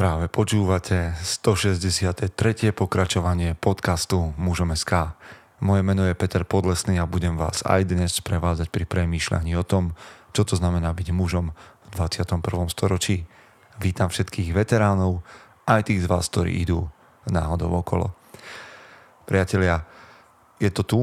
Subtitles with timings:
[0.00, 2.32] Práve počúvate 163.
[2.72, 4.72] pokračovanie podcastu Mužom.
[5.60, 9.92] Moje meno je Peter Podlesný a budem vás aj dnes prevádzať pri premýšľaní o tom,
[10.32, 12.32] čo to znamená byť mužom v 21.
[12.72, 13.28] storočí.
[13.76, 15.20] Vítam všetkých veteránov,
[15.68, 16.88] aj tých z vás, ktorí idú
[17.28, 18.16] náhodou okolo.
[19.28, 19.84] Priatelia,
[20.56, 21.00] je to tu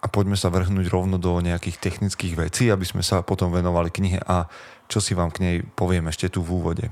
[0.00, 4.24] a poďme sa vrhnúť rovno do nejakých technických vecí, aby sme sa potom venovali knihe
[4.24, 4.48] a
[4.88, 6.88] čo si vám k nej poviem ešte tu v úvode.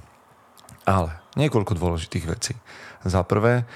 [0.85, 2.55] Ale niekoľko dôležitých vecí.
[3.07, 3.69] Za prvé,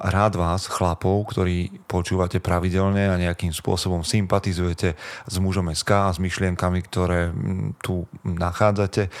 [0.00, 4.98] rád vás, chlapov, ktorí počúvate pravidelne a nejakým spôsobom sympatizujete
[5.28, 7.30] s mužom SK a s myšlienkami, ktoré
[7.78, 9.12] tu nachádzate,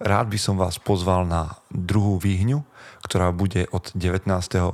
[0.00, 2.64] rád by som vás pozval na druhú výhňu,
[3.04, 4.30] ktorá bude od 19.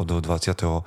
[0.06, 0.84] do 21.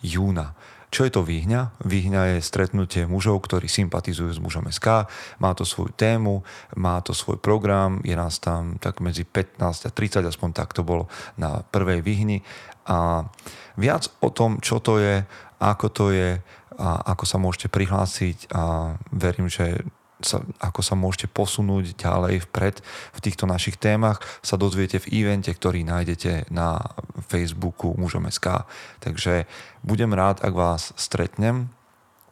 [0.00, 0.56] júna.
[0.96, 1.76] Čo je to výhňa?
[1.84, 5.04] Výhňa je stretnutie mužov, ktorí sympatizujú s mužom SK.
[5.44, 6.40] Má to svoju tému,
[6.72, 10.80] má to svoj program, je nás tam tak medzi 15 a 30, aspoň tak to
[10.80, 11.04] bolo
[11.36, 12.40] na prvej výhni.
[12.88, 13.28] A
[13.76, 15.20] viac o tom, čo to je,
[15.60, 16.40] ako to je,
[16.80, 19.84] a ako sa môžete prihlásiť a verím, že
[20.20, 22.80] sa, ako sa môžete posunúť ďalej vpred
[23.12, 26.80] v týchto našich témach, sa dozviete v evente, ktorý nájdete na
[27.28, 28.64] Facebooku Mužom SK.
[29.00, 29.44] Takže
[29.84, 31.68] budem rád, ak vás stretnem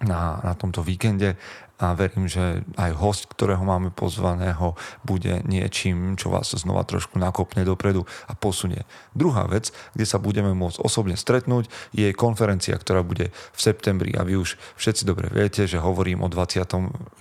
[0.04, 1.36] na, na tomto víkende
[1.74, 7.66] a verím, že aj host, ktorého máme pozvaného, bude niečím, čo vás znova trošku nakopne
[7.66, 8.86] dopredu a posunie.
[9.10, 14.22] Druhá vec, kde sa budeme môcť osobne stretnúť, je konferencia, ktorá bude v septembri a
[14.22, 17.18] vy už všetci dobre viete, že hovorím o 26.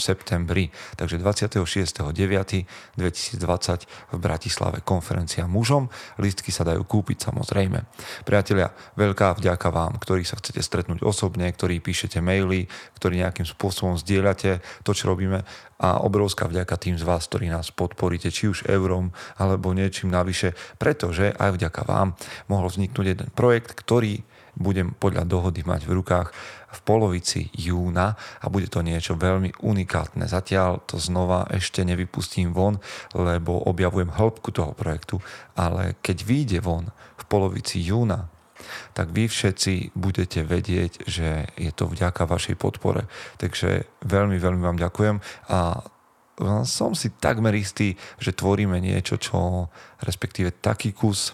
[0.00, 2.96] septembri, takže 26.9.2020
[3.84, 5.92] v Bratislave konferencia mužom.
[6.16, 7.84] Listky sa dajú kúpiť samozrejme.
[8.24, 12.64] Priatelia, veľká vďaka vám, ktorí sa chcete stretnúť osobne, ktorí píšete maily,
[12.96, 15.42] ktorí nejakým spôsobom spôsobom zdieľate to, čo robíme.
[15.82, 20.54] A obrovská vďaka tým z vás, ktorí nás podporíte, či už eurom alebo niečím navyše,
[20.78, 22.14] pretože aj vďaka vám
[22.46, 24.22] mohol vzniknúť jeden projekt, ktorý
[24.56, 26.32] budem podľa dohody mať v rukách
[26.72, 28.16] v polovici júna.
[28.40, 30.24] A bude to niečo veľmi unikátne.
[30.24, 32.80] Zatiaľ to znova ešte nevypustím von,
[33.12, 35.20] lebo objavujem hĺbku toho projektu,
[35.58, 36.88] ale keď vyjde von
[37.20, 38.32] v polovici júna,
[38.92, 43.08] tak vy všetci budete vedieť, že je to vďaka vašej podpore.
[43.38, 45.86] Takže veľmi, veľmi vám ďakujem a
[46.68, 49.68] som si takmer istý, že tvoríme niečo, čo
[50.04, 51.32] respektíve taký kus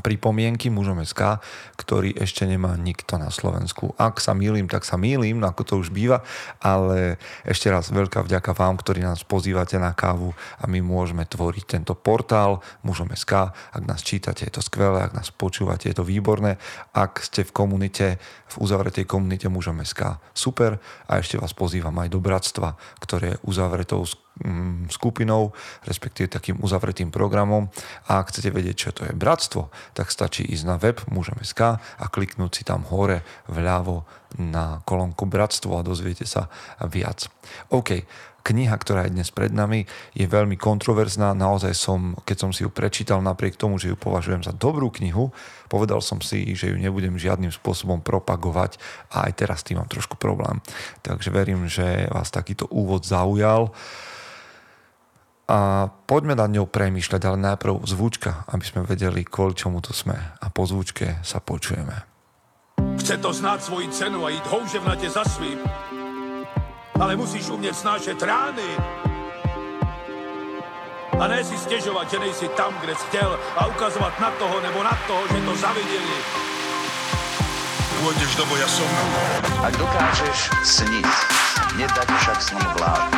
[0.00, 1.42] pripomienky mužom SK,
[1.74, 3.92] ktorý ešte nemá nikto na Slovensku.
[3.98, 6.22] Ak sa mýlim, tak sa mýlim, ako to už býva,
[6.62, 10.32] ale ešte raz veľká vďaka vám, ktorí nás pozývate na kávu
[10.62, 13.50] a my môžeme tvoriť tento portál mužom SK.
[13.52, 16.56] Ak nás čítate, je to skvelé, ak nás počúvate, je to výborné.
[16.94, 20.78] Ak ste v komunite, v uzavretej komunite mužom SK, super.
[21.10, 24.27] A ešte vás pozývam aj do bratstva, ktoré je uzavretou Mm,
[24.88, 25.52] skupinou,
[25.84, 27.68] respektíve takým uzavretým programom
[28.06, 32.04] a ak chcete vedieť, čo to je bratstvo, tak stačí ísť na web mužem.sk a
[32.08, 34.06] kliknúť si tam hore vľavo
[34.38, 36.52] na kolónku bratstvo a dozviete sa
[36.84, 37.32] viac.
[37.72, 38.04] OK,
[38.48, 39.84] kniha, ktorá je dnes pred nami,
[40.16, 41.36] je veľmi kontroverzná.
[41.36, 45.28] Naozaj som, keď som si ju prečítal, napriek tomu, že ju považujem za dobrú knihu,
[45.68, 48.80] povedal som si, že ju nebudem žiadnym spôsobom propagovať
[49.12, 50.64] a aj teraz tým mám trošku problém.
[51.04, 53.68] Takže verím, že vás takýto úvod zaujal
[55.48, 60.12] a poďme nad ňou premýšľať, ale najprv zvučka, aby sme vedeli, kvôli čomu tu sme.
[60.14, 62.04] A po zvučke sa počujeme.
[63.00, 65.56] Chce to znáť svoji cenu a ísť houževnate za svým,
[67.00, 68.68] ale musíš umieť snášať rány.
[71.16, 74.84] A ne si stiežovať, že nejsi tam, kde si chcel a ukazovať na toho nebo
[74.84, 76.57] na toho, že to zavideli.
[77.98, 78.86] Pôjdeš do boja som.
[79.58, 81.10] Ak dokážeš sniť,
[81.74, 83.10] nedať však sním vlád.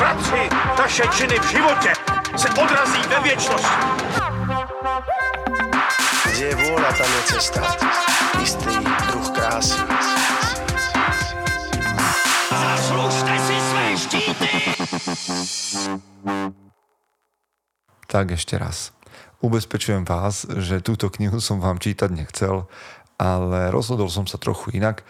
[0.00, 0.40] Práci,
[0.76, 1.92] taše činy v živote
[2.36, 3.76] se odrazí ve viečnosti.
[6.32, 7.60] Kde je vôľa, tam je cesta.
[8.40, 8.74] Istý
[9.12, 9.78] druh krásy.
[12.50, 14.48] Zaslužte si své štíty!
[18.08, 18.96] Tak ešte raz.
[19.42, 22.70] Ubezpečujem vás, že túto knihu som vám čítať nechcel,
[23.22, 25.06] ale rozhodol som sa trochu inak.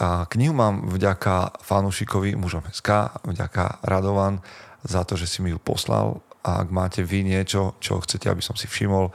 [0.00, 4.40] A knihu mám vďaka fanúšikovi mužom SK, vďaka Radovan
[4.80, 8.44] za to, že si mi ju poslal a ak máte vy niečo, čo chcete, aby
[8.44, 9.08] som si všimol,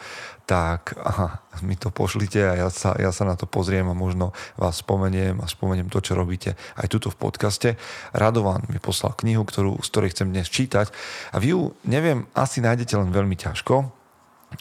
[0.49, 4.33] tak aha, mi to pošlite a ja sa, ja sa na to pozriem a možno
[4.57, 7.77] vás spomeniem a spomeniem to, čo robíte aj tuto v podcaste.
[8.17, 10.89] Radovan mi poslal knihu, ktorú, z ktorej chcem dnes čítať
[11.29, 13.98] a vy ju, neviem, asi nájdete len veľmi ťažko,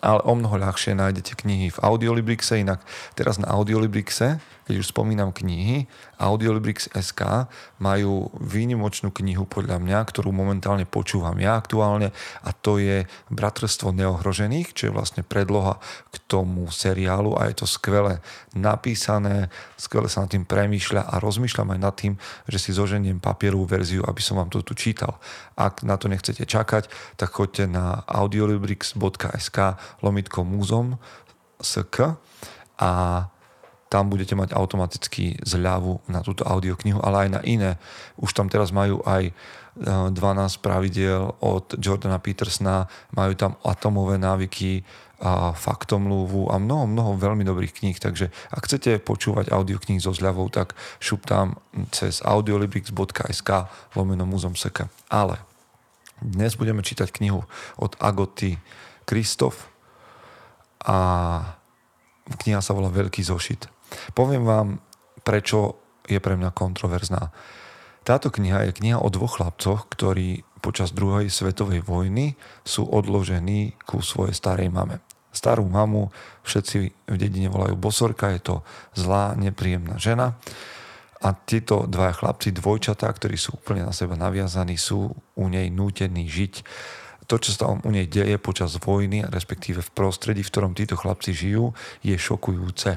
[0.05, 2.85] ale o mnoho ľahšie nájdete knihy v Audiolibrixe, inak
[3.17, 4.39] teraz na Audiolibrixe,
[4.69, 5.89] keď už spomínam knihy,
[6.21, 7.49] Audiolibrix SK
[7.81, 12.13] majú výnimočnú knihu podľa mňa, ktorú momentálne počúvam ja aktuálne
[12.45, 15.81] a to je Bratrstvo neohrožených, čo je vlastne predloha
[16.13, 18.21] k tomu seriálu a je to skvele
[18.53, 19.49] napísané,
[19.81, 24.05] skvele sa nad tým premýšľa a rozmýšľam aj nad tým, že si zoženiem papierovú verziu,
[24.05, 25.17] aby som vám to tu čítal.
[25.57, 29.59] Ak na to nechcete čakať, tak choďte na audiolibrix.sk
[30.05, 31.01] lomitko múzom
[31.63, 32.21] sk
[32.79, 32.91] a
[33.89, 37.71] tam budete mať automaticky zľavu na túto audioknihu, ale aj na iné.
[38.21, 39.33] Už tam teraz majú aj
[39.79, 42.85] 12 e, pravidiel od Jordana Petersona,
[43.17, 44.85] majú tam atomové návyky,
[45.19, 50.47] a faktomluvu a mnoho, mnoho veľmi dobrých kníh, takže ak chcete počúvať audiokníh so zľavou,
[50.47, 51.59] tak šup tam
[51.91, 53.51] cez audiolibrix.sk
[53.99, 54.87] lomeno muzom seka.
[55.11, 55.43] Ale
[56.23, 57.43] dnes budeme čítať knihu
[57.83, 58.63] od Agoty
[59.03, 59.67] Kristof
[60.87, 60.99] a
[62.39, 63.67] kniha sa volá Veľký zošit.
[64.13, 64.69] Poviem vám,
[65.23, 67.33] prečo je pre mňa kontroverzná.
[68.07, 74.01] Táto kniha je kniha o dvoch chlapcoch, ktorí počas druhej svetovej vojny sú odložení ku
[74.01, 75.05] svojej starej mame.
[75.29, 76.09] Starú mamu
[76.43, 78.55] všetci v dedine volajú bosorka, je to
[78.97, 80.41] zlá, nepríjemná žena.
[81.21, 86.27] A títo dvaja chlapci, dvojčatá, ktorí sú úplne na seba naviazaní, sú u nej nútení
[86.31, 86.65] žiť.
[87.29, 91.37] To, čo sa u nej deje počas vojny, respektíve v prostredí, v ktorom títo chlapci
[91.37, 92.97] žijú, je šokujúce.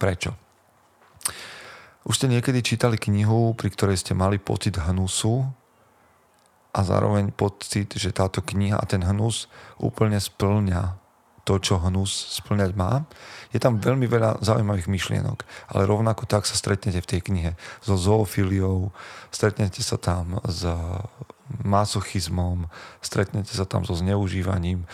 [0.00, 0.32] Prečo?
[2.08, 5.44] Už ste niekedy čítali knihu, pri ktorej ste mali pocit hnusu
[6.72, 10.96] a zároveň pocit, že táto kniha a ten hnus úplne splňa
[11.44, 13.04] to, čo hnus splňať má.
[13.50, 15.44] Je tam veľmi veľa zaujímavých myšlienok,
[15.74, 17.50] ale rovnako tak sa stretnete v tej knihe
[17.82, 18.94] so zoofiliou,
[19.34, 20.64] stretnete sa tam s
[21.66, 22.70] masochizmom,
[23.02, 24.86] stretnete sa tam so zneužívaním.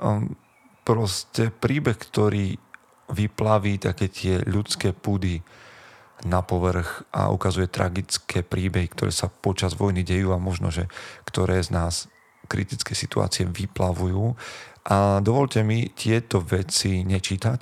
[0.00, 0.40] Um,
[0.88, 2.56] proste príbeh, ktorý
[3.10, 5.42] vyplaví také tie ľudské púdy
[6.24, 10.84] na povrch a ukazuje tragické príbehy, ktoré sa počas vojny dejú a možno, že
[11.24, 11.94] ktoré z nás
[12.44, 14.36] kritické situácie vyplavujú.
[14.90, 17.60] A dovolte mi tieto veci nečítať,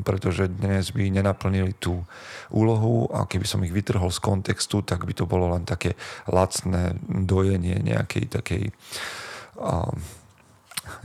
[0.00, 2.00] pretože dnes by nenaplnili tú
[2.48, 5.92] úlohu a keby som ich vytrhol z kontextu, tak by to bolo len také
[6.24, 8.64] lacné dojenie nejakej takej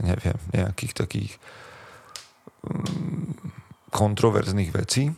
[0.00, 1.32] neviem, nejakých takých
[3.94, 5.14] kontroverzných vecí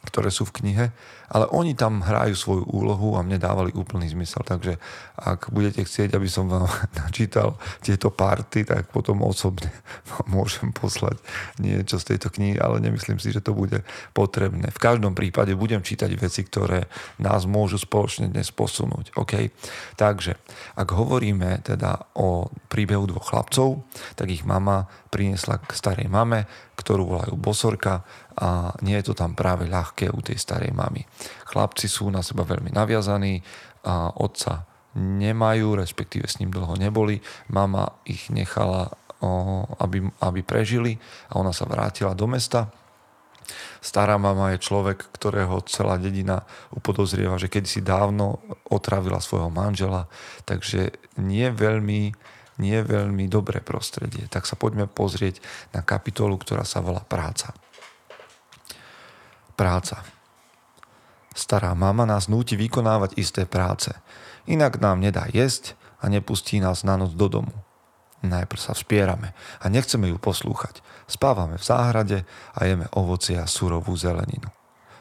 [0.00, 0.86] ktoré sú v knihe,
[1.30, 4.42] ale oni tam hrajú svoju úlohu a mne dávali úplný zmysel.
[4.42, 4.82] Takže
[5.14, 6.66] ak budete chcieť, aby som vám
[7.06, 9.70] načítal tieto party, tak potom osobne
[10.34, 11.22] môžem poslať
[11.62, 14.74] niečo z tejto knihy, ale nemyslím si, že to bude potrebné.
[14.74, 16.90] V každom prípade budem čítať veci, ktoré
[17.22, 19.14] nás môžu spoločne dnes posunúť.
[19.14, 19.54] OK?
[19.94, 20.34] Takže,
[20.74, 23.86] ak hovoríme teda o príbehu dvoch chlapcov,
[24.18, 26.46] tak ich mama priniesla k starej mame,
[26.78, 28.06] ktorú volajú Bosorka
[28.40, 31.04] a nie je to tam práve ľahké u tej starej mamy.
[31.48, 33.42] Chlapci sú na seba veľmi naviazaní
[33.84, 37.22] a otca nemajú, respektíve s ním dlho neboli.
[37.52, 38.90] Mama ich nechala,
[39.78, 40.98] aby, aby prežili
[41.30, 42.72] a ona sa vrátila do mesta.
[43.82, 48.38] Stará mama je človek, ktorého celá dedina upodozrieva, že kedysi dávno
[48.70, 50.06] otravila svojho manžela,
[50.46, 52.14] takže nie veľmi,
[52.62, 54.30] nie veľmi dobré prostredie.
[54.30, 55.42] Tak sa poďme pozrieť
[55.74, 57.50] na kapitolu, ktorá sa volá Práca
[59.60, 60.00] práca.
[61.30, 63.94] Stará mama nás núti vykonávať isté práce.
[64.50, 67.54] Inak nám nedá jesť a nepustí nás na noc do domu.
[68.20, 69.32] Najprv sa vspierame
[69.62, 70.84] a nechceme ju poslúchať.
[71.08, 72.18] Spávame v záhrade
[72.52, 74.50] a jeme ovocie a surovú zeleninu.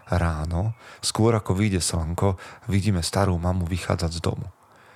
[0.09, 0.73] Ráno,
[1.03, 2.39] skôr ako vyjde slnko,
[2.71, 4.47] vidíme starú mamu vychádzať z domu.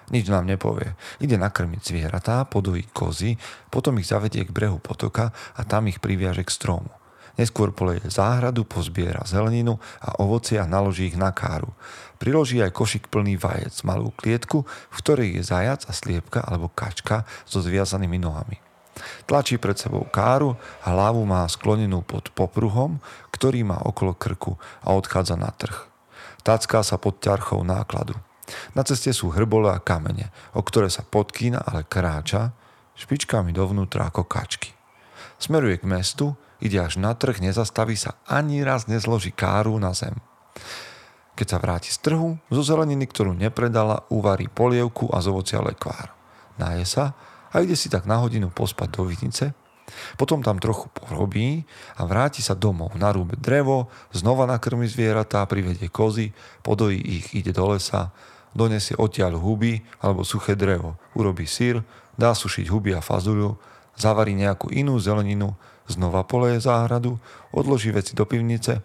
[0.09, 0.97] Nič nám nepovie.
[1.21, 3.37] Ide nakrmiť zvieratá, podojí kozy,
[3.69, 6.91] potom ich zavedie k brehu potoka a tam ich priviaže k stromu.
[7.33, 11.73] Neskôr poleje záhradu, pozbiera zeleninu a ovocie a naloží ich na káru.
[12.21, 17.25] Priloží aj košik plný vajec, malú klietku, v ktorej je zajac a sliepka alebo kačka
[17.49, 18.61] so zviazanými nohami.
[19.25, 20.53] Tlačí pred sebou káru,
[20.85, 23.01] hlavu má sklonenú pod popruhom,
[23.33, 24.53] ktorý má okolo krku
[24.85, 25.89] a odchádza na trh.
[26.45, 28.13] Tacká sa pod ťarchou nákladu.
[28.77, 32.53] Na ceste sú hrbole a kamene, o ktoré sa podkýna, ale kráča
[32.93, 34.69] špičkami dovnútra ako kačky.
[35.41, 40.15] Smeruje k mestu, ide až na trh, nezastaví sa, ani raz nezloží káru na zem.
[41.35, 46.15] Keď sa vráti z trhu, zo zeleniny, ktorú nepredala, uvarí polievku a z ovocia lekvár.
[46.55, 47.17] Naje sa
[47.51, 49.51] a ide si tak na hodinu pospať do vidnice,
[50.15, 51.67] potom tam trochu porobí
[51.99, 56.31] a vráti sa domov, narúbe drevo, znova nakrmi zvieratá, privedie kozy,
[56.63, 58.15] podojí ich, ide do lesa,
[58.55, 61.83] donesie odtiaľ huby alebo suché drevo, urobí sír,
[62.15, 63.57] dá sušiť huby a fazuľu,
[63.97, 65.53] zavarí nejakú inú zeleninu,
[65.87, 67.19] znova poleje záhradu,
[67.51, 68.83] odloží veci do pivnice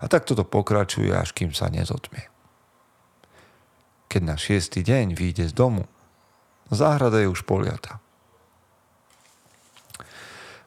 [0.00, 2.26] a takto to pokračuje, až kým sa nezotmie.
[4.10, 5.86] Keď na šiestý deň vyjde z domu,
[6.70, 8.02] záhrada je už poliata.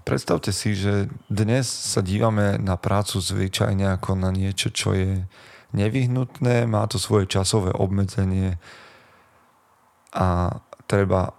[0.04, 5.24] Predstavte si, že dnes sa dívame na prácu zvyčajne ako na niečo, čo je
[5.72, 8.60] nevyhnutné, má to svoje časové obmedzenie
[10.12, 10.60] a
[10.92, 11.32] treba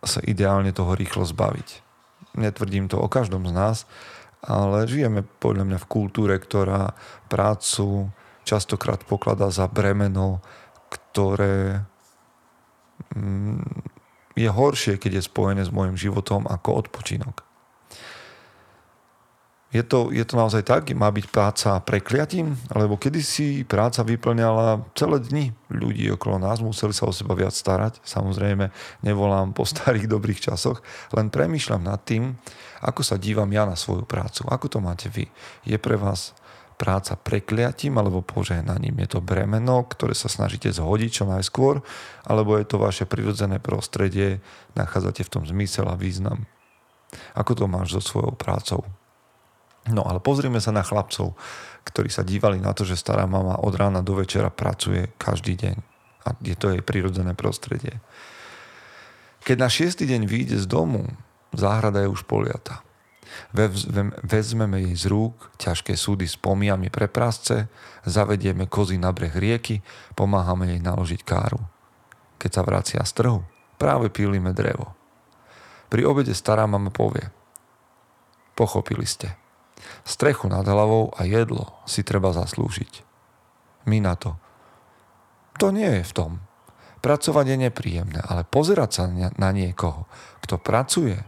[0.00, 1.83] sa ideálne toho rýchlo zbaviť.
[2.34, 3.76] Netvrdím to o každom z nás,
[4.42, 6.92] ale žijeme podľa mňa v kultúre, ktorá
[7.30, 8.10] prácu
[8.44, 10.44] častokrát pokladá za bremeno,
[10.90, 11.86] ktoré
[13.14, 13.64] mm,
[14.34, 17.43] je horšie, keď je spojené s môjim životom ako odpočinok.
[19.74, 20.94] Je to, je to naozaj tak?
[20.94, 22.54] Má byť práca prekliatím?
[22.70, 27.98] Lebo kedysi práca vyplňala celé dni ľudí okolo nás, museli sa o seba viac starať.
[28.06, 28.70] Samozrejme,
[29.02, 30.78] nevolám po starých dobrých časoch,
[31.10, 32.38] len premýšľam nad tým,
[32.86, 34.46] ako sa dívam ja na svoju prácu.
[34.46, 35.26] Ako to máte vy?
[35.66, 36.38] Je pre vás
[36.78, 39.02] práca prekliatím alebo požehnaním.
[39.02, 41.82] Je to bremeno, ktoré sa snažíte zhodiť čo najskôr,
[42.22, 44.38] alebo je to vaše prirodzené prostredie,
[44.78, 46.46] nachádzate v tom zmysel a význam.
[47.34, 48.86] Ako to máš so svojou prácou?
[49.92, 51.36] No ale pozrieme sa na chlapcov,
[51.84, 55.76] ktorí sa dívali na to, že stará mama od rána do večera pracuje každý deň.
[56.24, 58.00] A je to jej prirodzené prostredie.
[59.44, 61.04] Keď na šiestý deň vyjde z domu,
[61.52, 62.80] záhrada je už poliata.
[64.24, 67.68] Vezmeme jej z rúk ťažké súdy s pomiami pre prasce,
[68.08, 69.84] zavedieme kozy na breh rieky,
[70.16, 71.60] pomáhame jej naložiť káru.
[72.40, 73.44] Keď sa vracia z trhu,
[73.76, 74.96] práve pílime drevo.
[75.92, 77.28] Pri obede stará mama povie
[78.54, 79.43] Pochopili ste.
[80.04, 83.04] Strechu nad hlavou a jedlo si treba zaslúžiť.
[83.88, 84.36] My na to.
[85.60, 86.32] To nie je v tom.
[87.04, 90.08] Pracovať je nepríjemné, ale pozerať sa na niekoho,
[90.40, 91.20] kto pracuje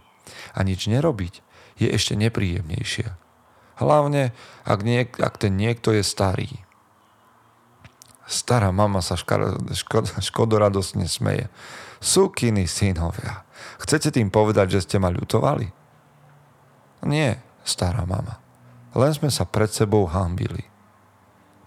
[0.57, 1.45] a nič nerobiť,
[1.77, 3.13] je ešte nepríjemnejšie.
[3.77, 4.33] Hlavne,
[4.65, 6.65] ak, niek- ak ten niekto je starý.
[8.25, 11.53] Stará mama sa škar- ško- škodoradosne smeje.
[12.01, 13.45] Sukiny synovia.
[13.77, 15.69] Chcete tým povedať, že ste ma ľutovali?
[17.05, 18.41] Nie, stará mama.
[18.97, 20.65] Len sme sa pred sebou hambili.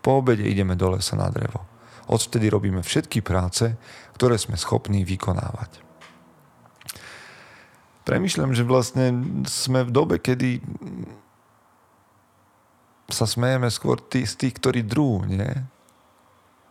[0.02, 1.62] Po obede ideme do lesa na drevo.
[2.10, 3.78] Odvtedy robíme všetky práce,
[4.18, 5.90] ktoré sme schopní vykonávať
[8.10, 9.14] premyšľam, že vlastne
[9.46, 10.66] sme v dobe, kedy
[13.14, 15.54] sa smejeme skôr tí, z tých, ktorí drú, nie?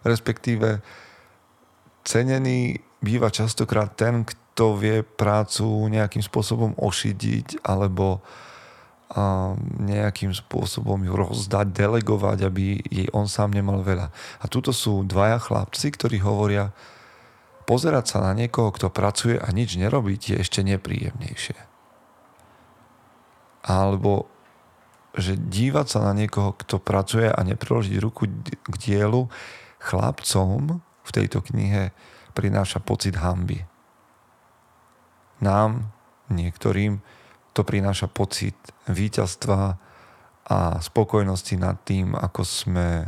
[0.02, 0.82] Respektíve
[2.02, 8.18] cenený býva častokrát ten, kto vie prácu nejakým spôsobom ošidiť alebo
[9.80, 14.12] nejakým spôsobom ju rozdať, delegovať, aby jej on sám nemal veľa.
[14.12, 16.76] A tuto sú dvaja chlapci, ktorí hovoria,
[17.64, 21.56] pozerať sa na niekoho, kto pracuje a nič nerobiť, je ešte nepríjemnejšie.
[23.64, 24.28] Alebo
[25.16, 29.26] že dívať sa na niekoho, kto pracuje a nepriložiť ruku k dielu,
[29.80, 31.96] chlapcom v tejto knihe
[32.36, 33.64] prináša pocit hamby.
[35.40, 35.90] Nám,
[36.28, 37.00] niektorým,
[37.56, 38.54] to prináša pocit
[38.88, 39.60] víťazstva
[40.48, 43.04] a spokojnosti nad tým, ako sme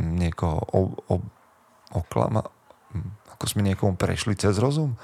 [0.00, 1.22] niekoho ob, ob,
[1.92, 2.44] oklama,
[3.36, 4.96] ako sme niekomu prešli cez rozum?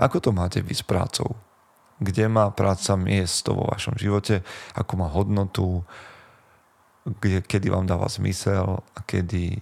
[0.00, 1.36] Ako to máte vy s prácou?
[1.98, 4.46] Kde má práca miesto vo vašom živote?
[4.78, 5.82] Ako má hodnotu?
[7.02, 8.80] Kde, kedy vám dáva zmysel?
[8.94, 9.58] A kedy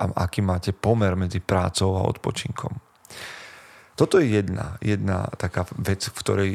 [0.00, 2.72] a aký máte pomer medzi prácou a odpočinkom.
[3.98, 6.52] Toto je jedna, jedna taká vec, v ktorej,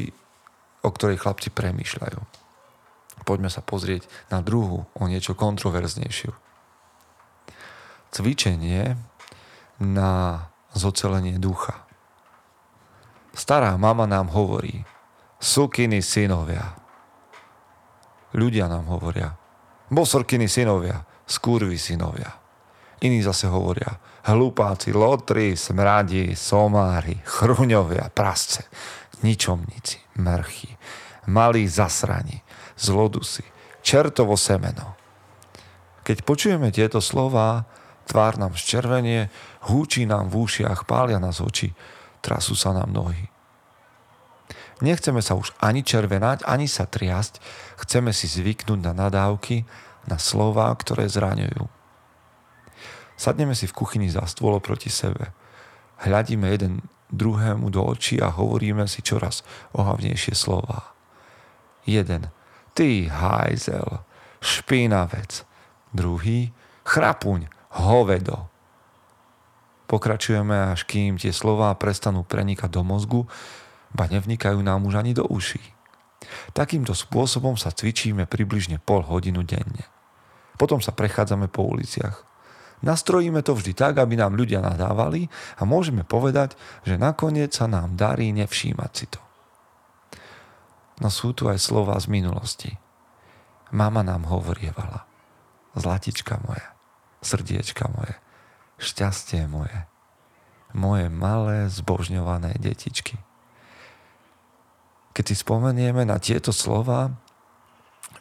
[0.85, 2.19] o ktorej chlapci premýšľajú.
[3.25, 6.29] Poďme sa pozrieť na druhú, o niečo kontroverznejšiu.
[8.13, 8.93] Cvičenie
[9.81, 10.45] na
[10.77, 11.83] zocelenie ducha.
[13.33, 14.85] Stará mama nám hovorí,
[15.41, 16.77] sukiny synovia.
[18.31, 19.35] Ľudia nám hovoria,
[19.91, 22.31] bosorkiny synovia, skurvy synovia.
[23.03, 28.63] Iní zase hovoria, hlupáci, lotri, smradi, somári, chruňovia, prasce,
[29.21, 30.75] ničomníci, mrchy,
[31.29, 32.41] malí zasrani,
[32.75, 33.43] zlodusy,
[33.85, 34.97] čertovo semeno.
[36.05, 37.65] Keď počujeme tieto slova,
[38.05, 39.29] tvár nám zčervenie,
[39.69, 41.73] húči nám v ušiach, pália nás oči,
[42.21, 43.29] trasú sa nám nohy.
[44.83, 47.39] Nechceme sa už ani červenať, ani sa triasť,
[47.79, 49.63] chceme si zvyknúť na nadávky,
[50.05, 51.65] na slová, ktoré zraňujú.
[53.15, 55.31] Sadneme si v kuchyni za stôl proti sebe.
[56.03, 59.45] Hľadíme jeden druhému do očí a hovoríme si čoraz
[59.77, 60.93] ohavnejšie slova.
[61.85, 62.33] Jeden.
[62.73, 64.03] Ty hajzel,
[64.41, 65.45] špinavec.
[65.93, 66.51] Druhý.
[66.85, 67.49] Chrapuň,
[67.81, 68.51] hovedo.
[69.85, 73.21] Pokračujeme až kým tie slová prestanú prenikať do mozgu,
[73.93, 75.61] ba nevnikajú nám už ani do uší.
[76.57, 79.85] Takýmto spôsobom sa cvičíme približne pol hodinu denne.
[80.57, 82.24] Potom sa prechádzame po uliciach.
[82.85, 85.25] Nastrojíme to vždy tak, aby nám ľudia nadávali
[85.57, 86.53] a môžeme povedať,
[86.85, 89.19] že nakoniec sa nám darí nevšímať si to.
[91.01, 92.71] No sú tu aj slova z minulosti.
[93.73, 95.03] Mama nám hovorievala.
[95.75, 96.63] Zlatička moje,
[97.19, 98.15] srdiečka moje,
[98.79, 99.75] šťastie moje,
[100.71, 103.19] moje malé zbožňované detičky.
[105.11, 107.11] Keď si spomenieme na tieto slova,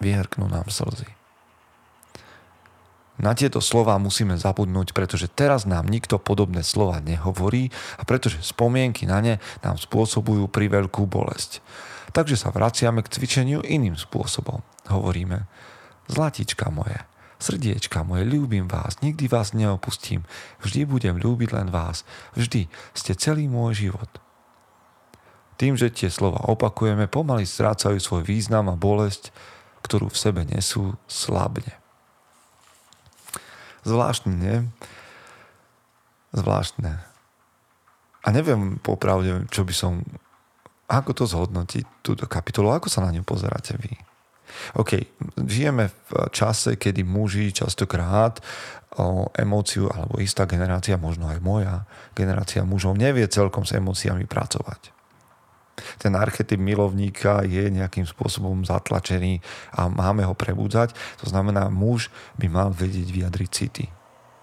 [0.03, 1.24] vyhrknú nám slzy.
[3.15, 9.07] Na tieto slova musíme zabudnúť, pretože teraz nám nikto podobné slova nehovorí a pretože spomienky
[9.07, 11.63] na ne nám spôsobujú priveľkú bolesť.
[12.11, 14.67] Takže sa vraciame k cvičeniu iným spôsobom.
[14.91, 15.47] Hovoríme,
[16.11, 16.99] zlatička moje,
[17.39, 20.27] srdiečka moje, ľúbim vás, nikdy vás neopustím,
[20.67, 22.03] vždy budem ľúbiť len vás,
[22.35, 22.67] vždy
[22.99, 24.11] ste celý môj život.
[25.55, 29.31] Tým, že tie slova opakujeme, pomaly strácajú svoj význam a bolesť,
[29.87, 31.84] ktorú v sebe nesú, slabne.
[33.85, 34.57] Zvláštne, nie?
[36.33, 37.05] Zvláštne.
[38.25, 40.01] A neviem popravde, čo by som...
[40.89, 42.73] Ako to zhodnotiť, túto kapitolu?
[42.73, 43.93] Ako sa na ňu pozeráte vy?
[44.77, 45.01] OK,
[45.45, 48.39] žijeme v čase, kedy muži častokrát
[48.95, 54.94] o emóciu, alebo istá generácia, možno aj moja generácia mužov, nevie celkom s emóciami pracovať
[55.99, 59.43] ten archetyp milovníka je nejakým spôsobom zatlačený
[59.75, 60.95] a máme ho prebudzať.
[61.23, 63.87] To znamená, muž by mal vedieť vyjadriť city.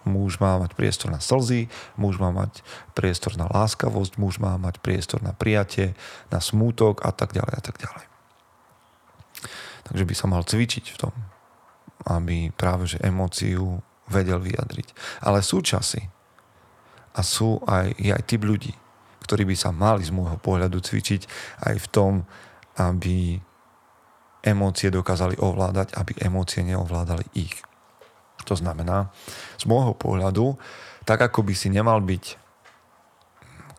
[0.01, 2.65] Muž má mať priestor na slzy, muž má mať
[2.97, 5.93] priestor na láskavosť, muž má mať priestor na prijatie,
[6.33, 8.05] na smútok a tak ďalej a tak ďalej.
[9.85, 11.13] Takže by sa mal cvičiť v tom,
[12.09, 15.21] aby práve že emóciu vedel vyjadriť.
[15.21, 16.09] Ale sú časy
[17.13, 18.73] a sú aj, je aj typ ľudí,
[19.31, 21.23] ktorí by sa mali z môjho pohľadu cvičiť
[21.71, 22.27] aj v tom,
[22.75, 23.39] aby
[24.43, 27.55] emócie dokázali ovládať, aby emócie neovládali ich.
[28.43, 29.07] To znamená,
[29.55, 30.59] z môjho pohľadu,
[31.07, 32.35] tak ako by si nemal byť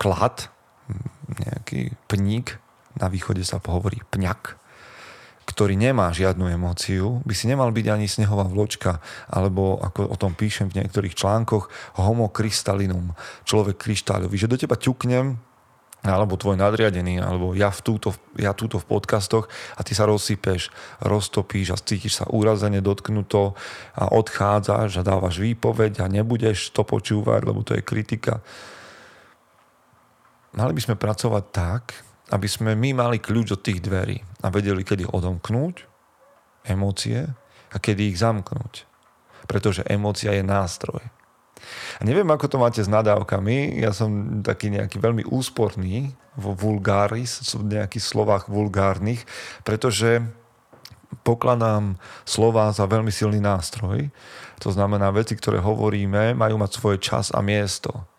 [0.01, 0.49] klad,
[1.29, 2.57] nejaký pník,
[2.97, 4.57] na východe sa pohovorí pňak,
[5.53, 10.33] ktorý nemá žiadnu emóciu, by si nemal byť ani snehová vločka, alebo ako o tom
[10.33, 11.69] píšem v niektorých článkoch,
[12.01, 13.13] homo krystalinum,
[13.45, 15.37] človek kryštáľový, že do teba ťuknem,
[16.03, 19.47] alebo tvoj nadriadený, alebo ja, v túto, ja túto v podcastoch
[19.79, 23.55] a ty sa rozsypeš, roztopíš a cítiš sa úrazene dotknuto
[23.95, 28.43] a odchádzaš a dávaš výpoveď a nebudeš to počúvať, lebo to je kritika.
[30.59, 31.85] Mali by sme pracovať tak,
[32.33, 35.85] aby sme my mali kľúč od tých dverí a vedeli, kedy odomknúť
[36.65, 37.29] emócie
[37.71, 38.89] a kedy ich zamknúť.
[39.45, 41.03] Pretože emócia je nástroj.
[41.99, 43.79] A neviem, ako to máte s nadávkami.
[43.79, 49.23] Ja som taký nejaký veľmi úsporný vo vulgáris, v nejakých slovách vulgárnych,
[49.63, 50.25] pretože
[51.23, 54.11] pokladám slova za veľmi silný nástroj.
[54.65, 58.12] To znamená, veci, ktoré hovoríme, majú mať svoj čas a miesto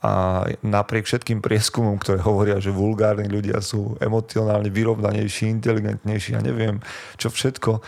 [0.00, 6.80] a napriek všetkým prieskumom, ktoré hovoria, že vulgárni ľudia sú emocionálne vyrovnanejší, inteligentnejší a neviem
[7.20, 7.84] čo všetko,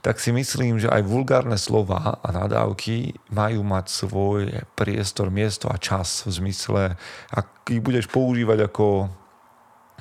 [0.00, 4.40] tak si myslím, že aj vulgárne slova a nadávky majú mať svoj
[4.72, 6.82] priestor, miesto a čas v zmysle,
[7.28, 9.12] ak ich budeš používať ako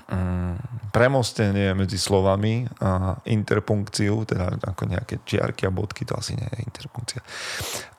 [0.07, 0.55] um,
[0.95, 6.63] premostenie medzi slovami a interpunkciu, teda ako nejaké čiarky a bodky, to asi nie je
[6.63, 7.19] interpunkcia,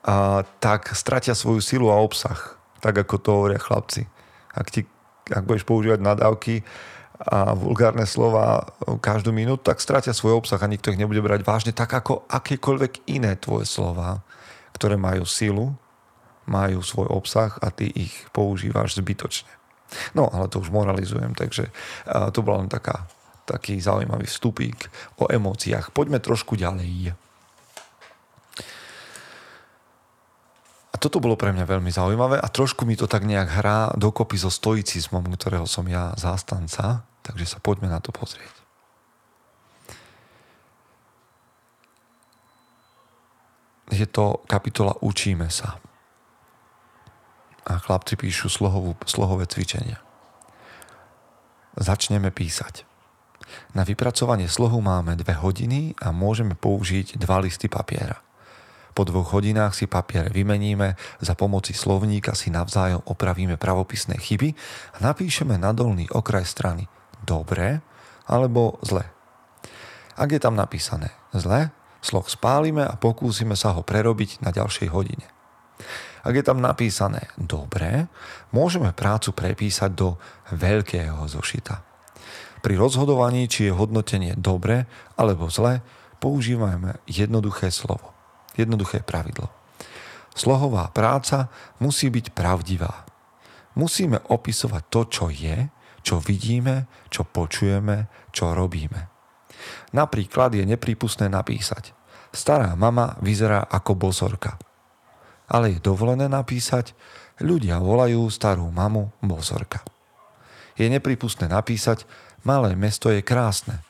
[0.09, 4.05] a, tak stratia svoju silu a obsah tak ako to hovoria chlapci.
[4.53, 4.85] Ak, ti,
[5.29, 6.65] ak budeš používať nadávky
[7.17, 11.73] a vulgárne slova každú minútu, tak stratia svoj obsah a nikto ich nebude brať vážne,
[11.73, 14.21] tak ako akékoľvek iné tvoje slova,
[14.77, 15.73] ktoré majú silu,
[16.45, 19.49] majú svoj obsah a ty ich používaš zbytočne.
[20.13, 21.73] No, ale to už moralizujem, takže
[22.31, 23.09] to bola len taká,
[23.49, 24.77] taký zaujímavý vstupík
[25.17, 25.91] o emóciách.
[25.91, 27.17] Poďme trošku ďalej.
[30.99, 34.51] Toto bolo pre mňa veľmi zaujímavé a trošku mi to tak nejak hrá dokopy so
[34.51, 38.57] stoicizmom, ktorého som ja zástanca, takže sa poďme na to pozrieť.
[43.87, 45.79] Je to kapitola Učíme sa.
[47.67, 49.99] A chlapci píšu slohovú, slohové cvičenia.
[51.79, 52.83] Začneme písať.
[53.71, 58.26] Na vypracovanie slohu máme dve hodiny a môžeme použiť dva listy papiera.
[58.97, 64.57] Po dvoch hodinách si papier vymeníme, za pomoci slovníka si navzájom opravíme pravopisné chyby
[64.97, 66.89] a napíšeme na dolný okraj strany
[67.21, 67.85] dobre
[68.25, 69.05] alebo zle.
[70.17, 71.69] Ak je tam napísané zle,
[72.01, 75.29] sloh spálime a pokúsime sa ho prerobiť na ďalšej hodine.
[76.25, 78.09] Ak je tam napísané dobre,
[78.49, 80.17] môžeme prácu prepísať do
[80.57, 81.85] veľkého zošita.
[82.65, 85.85] Pri rozhodovaní, či je hodnotenie dobre alebo zle,
[86.17, 88.16] používame jednoduché slovo,
[88.57, 89.47] jednoduché pravidlo.
[90.37, 91.49] Slohová práca
[91.81, 93.05] musí byť pravdivá.
[93.77, 95.69] Musíme opisovať to, čo je,
[96.01, 99.09] čo vidíme, čo počujeme, čo robíme.
[99.93, 104.59] Napríklad je neprípustné napísať Stará mama vyzerá ako bosorka.
[105.47, 106.93] Ale je dovolené napísať
[107.37, 109.85] Ľudia volajú starú mamu bosorka.
[110.73, 112.05] Je nepripustné napísať
[112.45, 113.81] Malé mesto je krásne,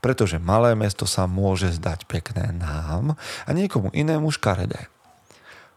[0.00, 4.88] pretože malé mesto sa môže zdať pekné nám a niekomu inému škaredé.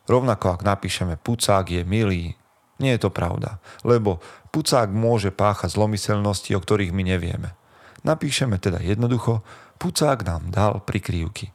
[0.09, 2.33] Rovnako ak napíšeme Pucák je milý,
[2.79, 7.53] nie je to pravda, lebo Pucák môže páchať zlomyselnosti, o ktorých my nevieme.
[8.01, 9.45] Napíšeme teda jednoducho
[9.77, 11.53] Pucák nám dal prikrývky.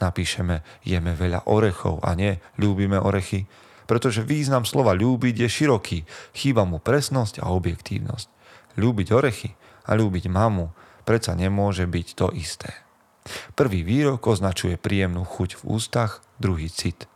[0.00, 3.44] Napíšeme jeme veľa orechov a nie ľúbime orechy,
[3.84, 5.98] pretože význam slova ľúbiť je široký,
[6.36, 8.28] chýba mu presnosť a objektívnosť.
[8.78, 9.50] Ľúbiť orechy
[9.88, 10.70] a ľúbiť mamu
[11.04, 12.72] predsa nemôže byť to isté.
[13.54, 17.06] Prvý výrok označuje príjemnú chuť v ústach, druhý cit.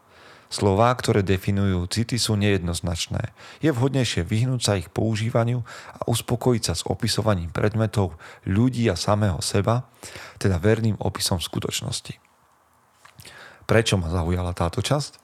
[0.54, 3.34] Slová, ktoré definujú city, sú nejednoznačné.
[3.58, 5.66] Je vhodnejšie vyhnúť sa ich používaniu
[5.98, 8.14] a uspokojiť sa s opisovaním predmetov,
[8.46, 9.90] ľudí a samého seba,
[10.38, 12.22] teda verným opisom skutočnosti.
[13.66, 15.18] Prečo ma zaujala táto časť?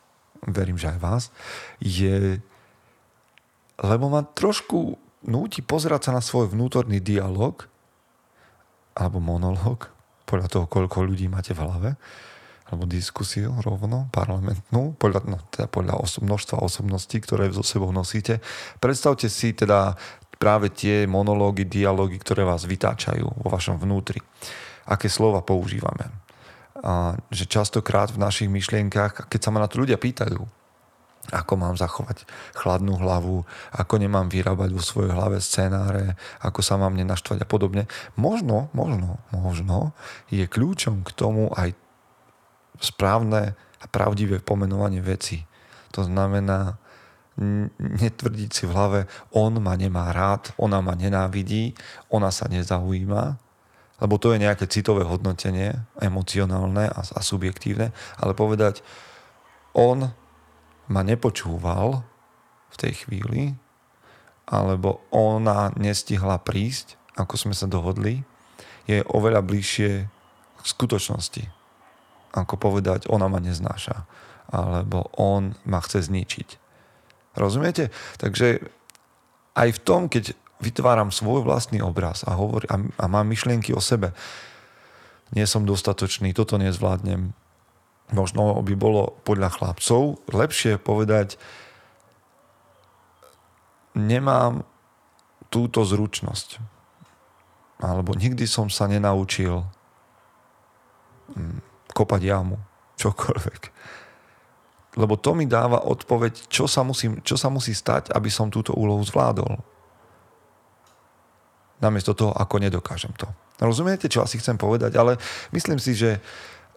[0.51, 1.23] Verím, že aj vás.
[1.79, 2.43] Je,
[3.79, 7.70] lebo ma trošku núti pozerať sa na svoj vnútorný dialog
[8.95, 9.91] alebo monolog,
[10.27, 11.91] podľa toho, koľko ľudí máte v hlave,
[12.71, 18.39] alebo diskusiu rovno, parlamentnú, podľa, no, teda podľa množstva osobností, ktoré so sebou nosíte.
[18.79, 19.99] Predstavte si teda
[20.39, 24.23] práve tie monológy, dialógy, ktoré vás vytáčajú vo vašom vnútri.
[24.87, 26.15] Aké slova používame.
[26.81, 30.60] A že častokrát v našich myšlienkach, keď sa ma na to ľudia pýtajú,
[31.29, 32.25] ako mám zachovať
[32.57, 33.45] chladnú hlavu,
[33.77, 37.85] ako nemám vyrábať vo svojej hlave scenáre, ako sa mám nenaštvať a podobne.
[38.17, 39.93] Možno, možno, možno
[40.33, 41.77] je kľúčom k tomu aj
[42.81, 45.45] správne a pravdivé pomenovanie veci.
[45.93, 46.81] To znamená
[47.79, 49.01] netvrdiť si v hlave,
[49.33, 51.73] on ma nemá rád, ona ma nenávidí,
[52.13, 53.41] ona sa nezaujíma,
[54.01, 58.85] lebo to je nejaké citové hodnotenie, emocionálne a, a subjektívne, ale povedať,
[59.73, 60.13] on
[60.91, 62.03] ma nepočúval
[62.71, 63.55] v tej chvíli,
[64.51, 68.27] alebo ona nestihla prísť, ako sme sa dohodli,
[68.91, 69.91] je oveľa bližšie
[70.59, 71.47] k skutočnosti.
[72.35, 74.07] Ako povedať, ona ma neznáša,
[74.51, 76.49] alebo on ma chce zničiť.
[77.39, 77.95] Rozumiete?
[78.19, 78.59] Takže
[79.55, 83.83] aj v tom, keď vytváram svoj vlastný obraz a, hovor, a, a mám myšlienky o
[83.83, 84.11] sebe,
[85.31, 87.31] nie som dostatočný, toto nezvládnem,
[88.13, 91.39] možno by bolo podľa chlapcov lepšie povedať,
[93.95, 94.67] nemám
[95.51, 96.63] túto zručnosť.
[97.81, 99.65] Alebo nikdy som sa nenaučil
[101.35, 101.59] hm,
[101.91, 102.61] kopať jamu,
[103.01, 103.63] čokoľvek.
[104.99, 108.75] Lebo to mi dáva odpoveď, čo sa, musím, čo sa musí stať, aby som túto
[108.75, 109.63] úlohu zvládol.
[111.81, 113.31] Namiesto toho, ako nedokážem to.
[113.63, 114.99] Rozumiete, čo asi chcem povedať?
[114.99, 115.17] Ale
[115.55, 116.21] myslím si, že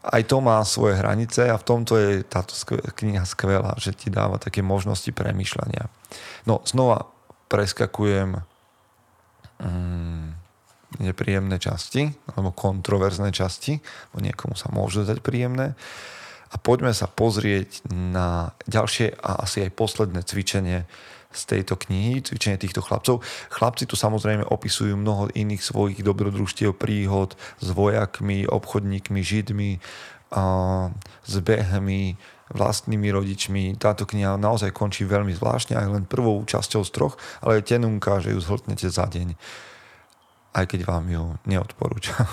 [0.04, 2.52] aj to má svoje hranice a v tomto je táto
[3.00, 5.88] kniha skvelá, že ti dáva také možnosti premýšľania.
[6.44, 7.08] No, znova
[7.48, 8.44] preskakujem
[9.64, 10.28] mm,
[11.00, 13.80] nepríjemné časti, alebo kontroverzné časti,
[14.12, 15.74] bo niekomu sa môžu zdať príjemné.
[16.54, 20.86] A poďme sa pozrieť na ďalšie a asi aj posledné cvičenie,
[21.34, 23.26] z tejto knihy, cvičenie týchto chlapcov.
[23.50, 29.82] Chlapci tu samozrejme opisujú mnoho iných svojich dobrodružstiev, príhod s vojakmi, obchodníkmi, židmi,
[30.34, 30.46] a
[31.30, 32.18] s behmi,
[32.50, 33.78] vlastnými rodičmi.
[33.78, 37.16] Táto kniha naozaj končí veľmi zvláštne, aj len prvou časťou z troch,
[37.46, 39.38] ale je tenunká, že ju zhltnete za deň
[40.54, 42.30] aj keď vám ju neodporúčam.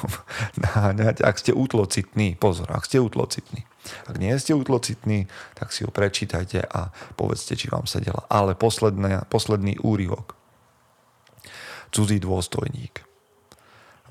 [1.31, 3.65] Ak ste útlocitní, pozor, ak ste útlocitní.
[4.05, 5.25] Ak nie ste útlocitní,
[5.57, 8.29] tak si ju prečítajte a povedzte, či vám sedela.
[8.29, 10.37] Ale posledné, posledný úryvok.
[11.91, 13.03] Cudzí dôstojník.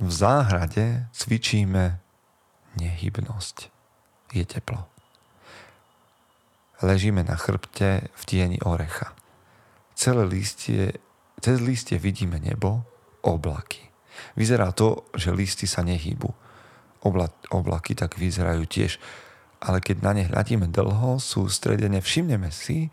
[0.02, 2.02] V záhrade cvičíme
[2.82, 3.70] nehybnosť.
[4.34, 4.90] Je teplo.
[6.82, 9.14] Ležíme na chrbte v tieni orecha.
[9.94, 10.96] Celé listie,
[11.44, 12.88] cez listie vidíme nebo,
[13.22, 13.89] oblaky.
[14.36, 16.30] Vyzerá to, že listy sa nehýbu.
[17.06, 19.00] Obla, oblaky tak vyzerajú tiež.
[19.60, 22.92] Ale keď na ne hľadíme dlho, sústredene, všimneme si,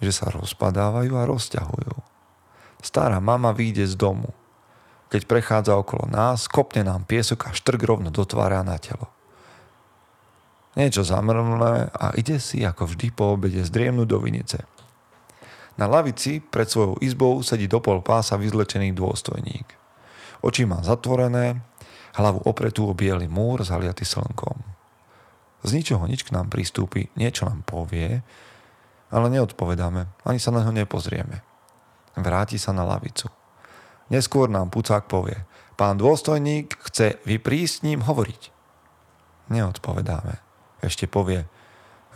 [0.00, 1.96] že sa rozpadávajú a rozťahujú.
[2.84, 4.32] Stará mama vyjde z domu.
[5.08, 9.08] Keď prechádza okolo nás, kopne nám piesok a štrk rovno do tvára na telo.
[10.76, 14.60] Niečo zamrmlé a ide si ako vždy po obede zdriemnúť do vinice.
[15.80, 19.85] Na lavici pred svojou izbou sedí do pol pása vyzlečený dôstojník.
[20.44, 21.60] Oči má zatvorené,
[22.16, 24.56] hlavu opretú o biely múr zaliaty slnkom.
[25.66, 28.22] Z ničoho nič k nám pristúpi, niečo nám povie,
[29.10, 31.42] ale neodpovedáme, ani sa na ho nepozrieme.
[32.16, 33.28] Vráti sa na lavicu.
[34.08, 35.36] Neskôr nám Pucák povie,
[35.74, 38.42] pán dôstojník chce vy prísť s ním hovoriť.
[39.50, 40.40] Neodpovedáme.
[40.80, 41.44] Ešte povie,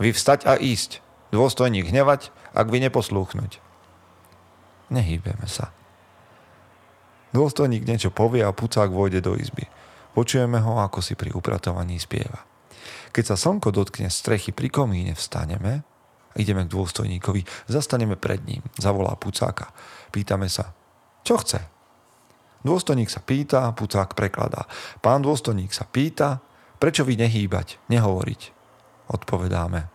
[0.00, 1.02] vy vstať a ísť,
[1.34, 3.60] dôstojník hnevať, ak vy neposlúchnuť.
[4.90, 5.74] Nehýbeme sa.
[7.30, 9.66] Dôstojník niečo povie a pucák vojde do izby.
[10.10, 12.42] Počujeme ho, ako si pri upratovaní spieva.
[13.14, 15.86] Keď sa slnko dotkne strechy pri komíne, vstaneme,
[16.34, 19.70] ideme k dôstojníkovi, zastaneme pred ním, zavolá pucáka.
[20.10, 20.74] Pýtame sa,
[21.22, 21.62] čo chce?
[22.66, 24.66] Dôstojník sa pýta, pucák prekladá.
[25.00, 26.42] Pán dôstojník sa pýta,
[26.76, 28.40] prečo vy nehýbať, nehovoriť?
[29.10, 29.90] Odpovedáme,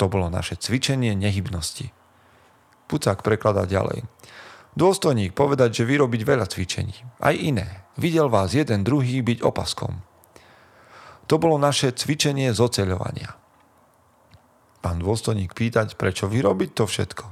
[0.00, 1.92] to bolo naše cvičenie nehybnosti.
[2.88, 4.06] Pucák prekladá ďalej.
[4.78, 6.94] Dôstojník povedať, že vyrobiť veľa cvičení.
[7.18, 7.86] Aj iné.
[7.98, 10.00] Videl vás jeden druhý byť opaskom.
[11.26, 13.38] To bolo naše cvičenie zoceľovania.
[14.80, 17.26] Pán dôstojník pýtať, prečo vyrobiť to všetko.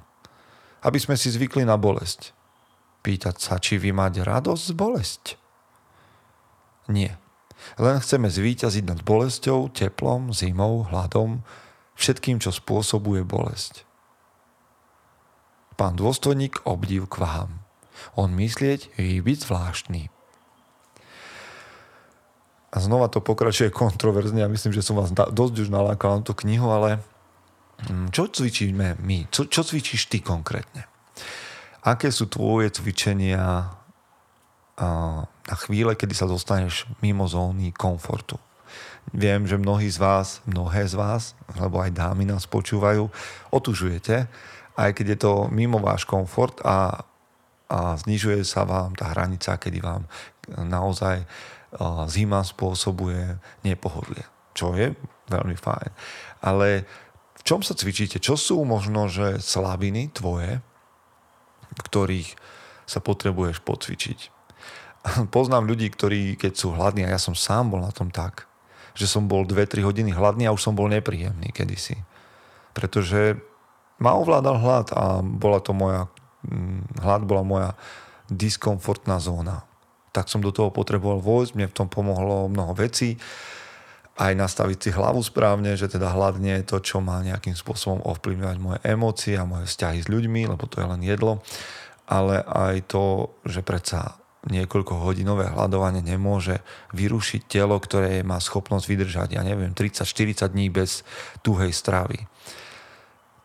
[0.85, 2.37] Aby sme si zvykli na bolesť.
[3.03, 5.25] Pýtať sa, či vy máte radosť z bolesť.
[6.93, 7.17] Nie.
[7.81, 11.43] Len chceme zvíťaziť nad bolesťou, teplom, zimou, hladom,
[11.99, 13.88] všetkým, čo spôsobuje bolesť.
[15.79, 17.63] Pán dôstojník obdiv k vám.
[18.19, 20.11] On myslieť vy byť zvláštny.
[22.69, 24.43] A znova to pokračuje kontroverzne.
[24.43, 26.99] Ja myslím, že som vás dosť už nalákal na tú knihu, ale
[27.87, 29.31] mm, čo cvičíme my?
[29.31, 30.91] Čo, čo cvičíš ty konkrétne?
[31.87, 33.71] Aké sú tvoje cvičenia
[34.83, 38.35] na chvíle, kedy sa dostaneš mimo zóny komfortu?
[39.15, 43.09] Viem, že mnohí z vás, mnohé z vás, lebo aj dámy nás počúvajú,
[43.55, 44.29] otužujete,
[44.79, 47.03] aj keď je to mimo váš komfort a,
[47.67, 50.07] a znižuje sa vám tá hranica, kedy vám
[50.55, 51.27] naozaj
[52.09, 53.37] zima spôsobuje
[53.67, 54.25] nepohodlie,
[54.57, 54.95] čo je
[55.29, 55.91] veľmi fajn.
[56.41, 56.89] Ale
[57.37, 58.23] v čom sa cvičíte?
[58.23, 60.65] Čo sú možno, že slabiny tvoje,
[61.91, 62.39] ktorých
[62.89, 64.19] sa potrebuješ pocvičiť?
[65.35, 68.49] Poznám ľudí, ktorí, keď sú hladní, a ja som sám bol na tom tak,
[68.97, 72.01] že som bol 2-3 hodiny hladný a už som bol nepríjemný kedysi.
[72.73, 73.37] Pretože
[73.99, 76.07] ma ovládal hlad a bola to moja,
[76.47, 77.71] mm, hlad bola moja
[78.31, 79.67] diskomfortná zóna.
[80.15, 83.19] Tak som do toho potreboval vojsť, mne v tom pomohlo mnoho vecí.
[84.19, 88.03] Aj nastaviť si hlavu správne, že teda hlad nie je to, čo má nejakým spôsobom
[88.03, 91.39] ovplyvňovať moje emócie a moje vzťahy s ľuďmi, lebo to je len jedlo.
[92.11, 96.63] Ale aj to, že predsa niekoľko hodinové hľadovanie nemôže
[96.97, 101.05] vyrušiť telo, ktoré má schopnosť vydržať, ja neviem, 30-40 dní bez
[101.45, 102.27] tuhej stravy.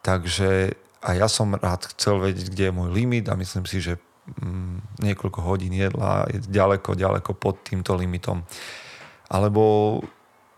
[0.04, 4.00] Takže a ja som rád chcel vedieť, kde je môj limit a myslím si, že
[4.40, 8.48] mm, niekoľko hodín jedla je ďaleko, ďaleko pod týmto limitom.
[9.28, 10.00] Alebo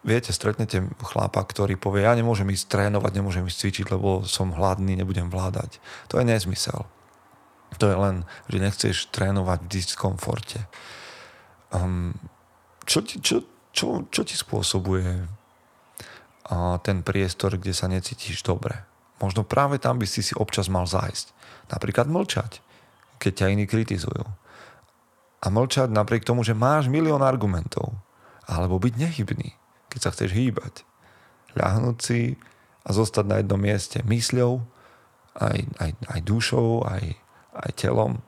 [0.06, 4.94] viete, stretnete chlapa, ktorý povie, ja nemôžem ísť trénovať, nemôžem ísť cvičiť, lebo som hladný,
[4.94, 5.82] nebudem vládať.
[6.14, 6.86] To je nezmysel.
[7.82, 10.62] To je len, že nechceš trénovať v diskomforte.
[11.74, 12.14] Um,
[12.86, 13.42] čo, ti, čo,
[13.74, 18.95] čo, čo ti spôsobuje uh, ten priestor, kde sa necítiš dobre?
[19.24, 21.32] Možno práve tam by si si občas mal zájsť.
[21.72, 22.60] Napríklad mlčať,
[23.18, 24.26] keď ťa iní kritizujú.
[25.40, 27.96] A mlčať napriek tomu, že máš milión argumentov.
[28.46, 29.56] Alebo byť nehybný,
[29.88, 30.84] keď sa chceš hýbať.
[31.56, 32.36] Ľahnúť si
[32.86, 34.62] a zostať na jednom mieste mysľou,
[35.42, 37.18] aj, aj, aj dušou, aj,
[37.66, 38.22] aj telom,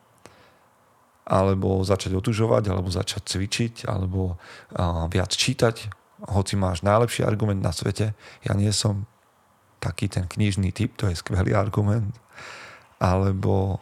[1.28, 5.91] alebo začať otužovať, alebo začať cvičiť, alebo uh, viac čítať,
[6.34, 8.17] hoci máš najlepší argument na svete.
[8.41, 9.06] Ja nie som
[9.79, 12.13] taký ten knižný typ, to je skvelý argument.
[12.97, 13.77] Alebo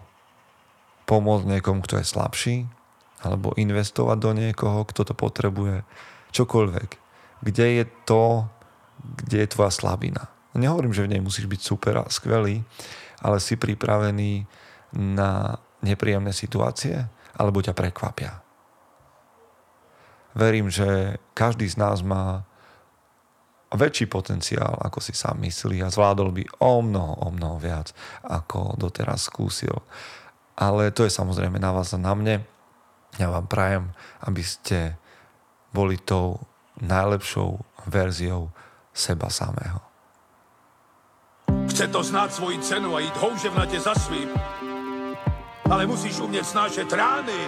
[1.06, 2.58] pomôcť niekomu, kto je slabší,
[3.24, 5.82] alebo investovať do niekoho, kto to potrebuje.
[6.36, 6.90] Čokoľvek.
[7.42, 8.50] Kde je to,
[9.00, 10.30] kde je tvoja slabina.
[10.56, 12.64] Nehovorím, že v nej musíš byť super a skvelý,
[13.20, 14.48] ale si pripravený
[14.96, 16.96] na nepríjemné situácie
[17.36, 18.40] alebo ťa prekvapia.
[20.36, 22.44] Verím, že každý z nás má
[23.76, 27.92] väčší potenciál, ako si sám myslí a zvládol by o mnoho, o mnoho viac,
[28.24, 29.84] ako doteraz skúsil.
[30.56, 32.48] Ale to je samozrejme na vás a na mne.
[33.16, 33.92] Ja vám prajem,
[34.24, 35.00] aby ste
[35.76, 36.44] boli tou
[36.80, 38.52] najlepšou verziou
[38.96, 39.80] seba samého.
[41.72, 44.32] Chce to znát svoji cenu a jít houževnatě za svým
[45.72, 47.48] ale musíš umět snášet rány.